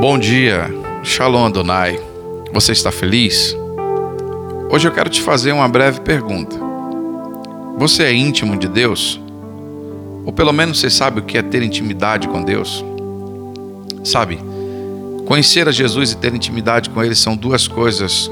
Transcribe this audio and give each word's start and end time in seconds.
Bom 0.00 0.16
dia, 0.16 0.70
Shalom 1.02 1.46
Adonai. 1.46 1.98
Você 2.52 2.70
está 2.70 2.92
feliz? 2.92 3.56
Hoje 4.70 4.86
eu 4.86 4.92
quero 4.92 5.10
te 5.10 5.20
fazer 5.20 5.50
uma 5.50 5.68
breve 5.68 6.00
pergunta. 6.02 6.56
Você 7.78 8.04
é 8.04 8.14
íntimo 8.14 8.56
de 8.56 8.68
Deus? 8.68 9.20
Ou 10.24 10.32
pelo 10.32 10.52
menos 10.52 10.78
você 10.78 10.88
sabe 10.88 11.18
o 11.18 11.24
que 11.24 11.36
é 11.36 11.42
ter 11.42 11.64
intimidade 11.64 12.28
com 12.28 12.44
Deus? 12.44 12.84
Sabe, 14.04 14.38
conhecer 15.26 15.66
a 15.66 15.72
Jesus 15.72 16.12
e 16.12 16.16
ter 16.16 16.32
intimidade 16.32 16.90
com 16.90 17.02
Ele 17.02 17.16
são 17.16 17.36
duas 17.36 17.66
coisas 17.66 18.30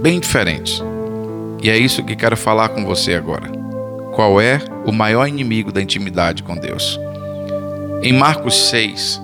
bem 0.00 0.20
diferentes. 0.20 0.80
E 1.64 1.68
é 1.68 1.76
isso 1.76 2.04
que 2.04 2.14
quero 2.14 2.36
falar 2.36 2.68
com 2.68 2.84
você 2.84 3.14
agora. 3.14 3.50
Qual 4.14 4.40
é 4.40 4.60
o 4.86 4.92
maior 4.92 5.26
inimigo 5.26 5.72
da 5.72 5.82
intimidade 5.82 6.44
com 6.44 6.54
Deus? 6.56 6.96
Em 8.02 8.12
Marcos 8.12 8.68
6, 8.70 9.20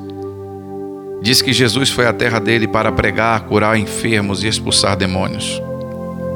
Diz 1.21 1.41
que 1.41 1.53
Jesus 1.53 1.91
foi 1.91 2.07
à 2.07 2.13
terra 2.13 2.39
dele 2.39 2.69
para 2.69 2.93
pregar, 2.93 3.41
curar 3.41 3.79
enfermos 3.79 4.45
e 4.45 4.49
expulsar 4.49 4.97
demônios. 4.97 5.61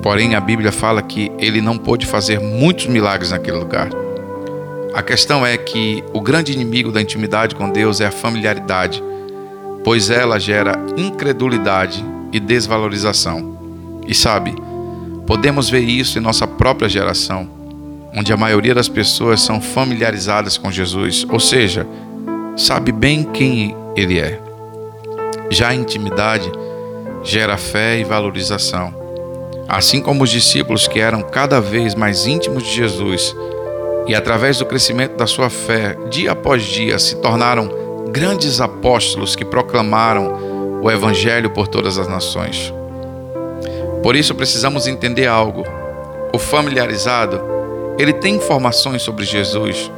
Porém, 0.03 0.35
a 0.35 0.41
Bíblia 0.41 0.73
fala 0.73 1.03
que 1.03 1.31
ele 1.39 1.61
não 1.61 1.77
pôde 1.77 2.07
fazer 2.07 2.41
muitos 2.41 2.87
milagres 2.87 3.31
naquele 3.31 3.59
lugar. 3.59 3.91
A 4.95 5.03
questão 5.03 5.47
é 5.47 5.57
que 5.57 6.03
o 6.13 6.21
grande 6.21 6.53
inimigo 6.53 6.91
da 6.91 7.01
intimidade 7.01 7.55
com 7.55 7.71
Deus 7.71 8.01
é 8.01 8.07
a 8.07 8.11
familiaridade, 8.11 9.03
pois 9.85 10.11
ela 10.11 10.41
gera 10.41 10.79
incredulidade 10.97 12.05
e 12.33 12.41
desvalorização. 12.41 13.59
E 14.07 14.15
sabe, 14.15 14.55
podemos 15.27 15.69
ver 15.69 15.83
isso 15.83 16.19
em 16.19 16.23
nossa 16.23 16.47
própria 16.47 16.89
geração, 16.89 17.49
onde 18.17 18.33
a 18.33 18.37
maioria 18.37 18.75
das 18.75 18.89
pessoas 18.89 19.41
são 19.43 19.61
familiarizadas 19.61 20.59
com 20.59 20.73
Jesus, 20.73 21.25
ou 21.29 21.39
seja, 21.39 21.87
sabe 22.57 22.91
bem 22.91 23.23
quem 23.23 23.77
ele 23.95 24.19
é. 24.19 24.50
Já 25.51 25.71
a 25.71 25.75
intimidade 25.75 26.51
gera 27.23 27.57
fé 27.57 27.99
e 27.99 28.05
valorização. 28.05 28.95
Assim 29.69 30.01
como 30.01 30.25
os 30.25 30.31
discípulos 30.31 30.89
que 30.89 31.01
eram 31.01 31.23
cada 31.23 31.61
vez 31.61 31.95
mais 31.95 32.27
íntimos 32.27 32.63
de 32.63 32.73
Jesus 32.73 33.37
e, 34.07 34.15
através 34.15 34.59
do 34.59 34.67
crescimento 34.67 35.17
da 35.17 35.27
sua 35.27 35.51
fé, 35.51 35.97
dia 36.09 36.33
após 36.33 36.63
dia, 36.63 36.99
se 36.99 37.17
tornaram 37.17 37.69
grandes 38.11 38.61
apóstolos 38.61 39.37
que 39.37 39.45
proclamaram 39.45 40.81
o 40.83 40.91
Evangelho 40.91 41.51
por 41.51 41.69
todas 41.69 41.99
as 41.99 42.09
nações. 42.09 42.73
Por 44.03 44.17
isso 44.17 44.35
precisamos 44.35 44.87
entender 44.87 45.27
algo. 45.27 45.65
O 46.33 46.39
familiarizado, 46.39 47.41
ele 47.99 48.13
tem 48.13 48.37
informações 48.37 49.03
sobre 49.03 49.25
Jesus, 49.25 49.91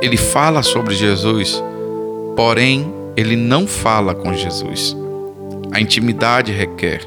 ele 0.00 0.16
fala 0.16 0.62
sobre 0.62 0.94
Jesus, 0.94 1.62
porém 2.34 3.01
ele 3.16 3.36
não 3.36 3.66
fala 3.66 4.14
com 4.14 4.32
Jesus. 4.34 4.96
A 5.70 5.80
intimidade 5.80 6.52
requer, 6.52 7.00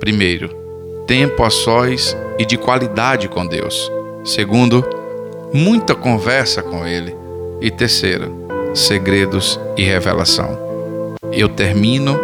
primeiro, 0.00 0.48
tempo 1.06 1.42
a 1.42 1.50
sós 1.50 2.16
e 2.38 2.44
de 2.44 2.56
qualidade 2.56 3.28
com 3.28 3.46
Deus. 3.46 3.90
Segundo, 4.24 4.84
muita 5.52 5.94
conversa 5.94 6.62
com 6.62 6.86
Ele. 6.86 7.14
E 7.60 7.70
terceiro, 7.70 8.34
segredos 8.74 9.58
e 9.76 9.82
revelação. 9.82 10.58
Eu 11.32 11.48
termino 11.48 12.18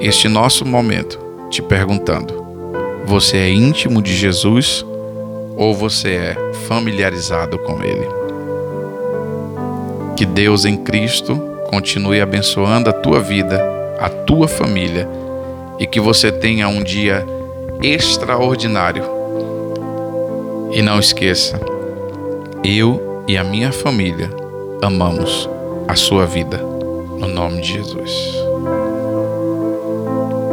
este 0.00 0.28
nosso 0.28 0.64
momento 0.64 1.18
te 1.50 1.62
perguntando: 1.62 2.34
você 3.06 3.36
é 3.38 3.50
íntimo 3.50 4.02
de 4.02 4.14
Jesus 4.14 4.84
ou 5.56 5.74
você 5.74 6.10
é 6.10 6.52
familiarizado 6.68 7.58
com 7.58 7.82
Ele? 7.82 8.06
Que 10.16 10.26
Deus 10.26 10.66
em 10.66 10.76
Cristo 10.76 11.49
continue 11.70 12.20
abençoando 12.20 12.90
a 12.90 12.92
tua 12.92 13.20
vida, 13.20 13.62
a 14.00 14.08
tua 14.08 14.48
família 14.48 15.08
e 15.78 15.86
que 15.86 16.00
você 16.00 16.32
tenha 16.32 16.68
um 16.68 16.82
dia 16.82 17.24
extraordinário. 17.80 19.04
E 20.72 20.82
não 20.82 20.98
esqueça, 20.98 21.60
eu 22.64 23.24
e 23.28 23.36
a 23.36 23.44
minha 23.44 23.72
família 23.72 24.28
amamos 24.82 25.48
a 25.86 25.94
sua 25.94 26.26
vida. 26.26 26.58
No 26.58 27.28
nome 27.28 27.60
de 27.60 27.74
Jesus. 27.74 28.34